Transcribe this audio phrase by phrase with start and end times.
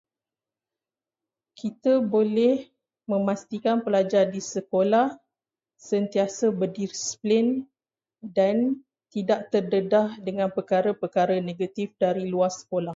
[1.59, 2.65] Kita boleh
[3.05, 5.13] memastikan pelajar di sekolah
[5.77, 7.69] sentiasa berdisiplin
[8.37, 8.81] dan
[9.13, 12.89] tidak terdedah dengan perkara-perkara negatif dari luar sekolah.